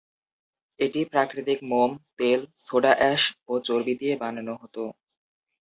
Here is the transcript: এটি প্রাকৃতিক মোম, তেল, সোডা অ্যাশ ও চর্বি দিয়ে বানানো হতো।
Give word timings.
এটি 0.79 1.01
প্রাকৃতিক 1.11 1.59
মোম, 1.71 1.91
তেল, 2.19 2.39
সোডা 2.65 2.93
অ্যাশ 2.99 3.21
ও 3.47 3.53
চর্বি 3.67 3.93
দিয়ে 4.01 4.13
বানানো 4.21 4.53
হতো। 4.61 4.83